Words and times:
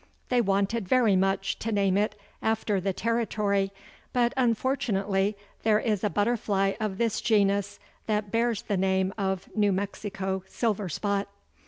They 0.29 0.41
wanted 0.41 0.87
very 0.89 1.15
much 1.15 1.59
to 1.59 1.71
name 1.71 1.95
it 1.95 2.15
after 2.41 2.81
the 2.81 2.91
Territory, 2.91 3.71
but 4.13 4.33
unfortunately 4.35 5.37
there 5.61 5.77
is 5.79 6.03
a 6.03 6.09
butterfly 6.09 6.73
of 6.79 6.97
this 6.97 7.21
genus 7.21 7.77
that 8.07 8.31
bears 8.31 8.63
the 8.63 8.77
name 8.77 9.13
of 9.15 9.47
New 9.55 9.71
Mexico 9.71 10.43
Silver 10.47 10.89
spot. 10.89 11.27